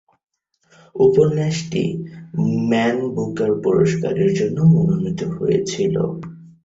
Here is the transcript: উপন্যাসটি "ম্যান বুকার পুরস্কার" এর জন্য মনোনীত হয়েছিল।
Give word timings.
উপন্যাসটি 0.95 1.83
"ম্যান 2.69 2.97
বুকার 3.15 3.51
পুরস্কার" 3.63 4.13
এর 4.23 4.31
জন্য 4.39 4.57
মনোনীত 4.73 5.21
হয়েছিল। 5.35 5.95